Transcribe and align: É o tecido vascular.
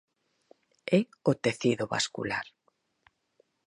É 0.99 1.01
o 1.29 1.31
tecido 1.43 1.83
vascular. 1.93 2.45